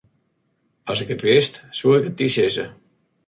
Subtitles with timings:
[0.93, 2.65] As ik it wist, soe ik it dy sizze.